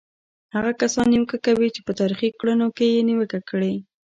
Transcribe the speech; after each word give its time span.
هغه 0.55 0.71
کسان 0.81 1.05
نیوکه 1.13 1.37
کوي 1.45 1.67
چې 1.75 1.81
په 1.87 1.91
تاریخي 1.99 2.29
کړنو 2.39 2.67
کې 2.77 2.85
یې 2.93 3.01
نیوکه 3.09 3.39
کړې. 3.49 3.73